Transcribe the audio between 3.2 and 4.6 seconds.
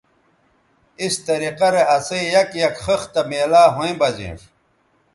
میلاو ھویں بہ زینݜ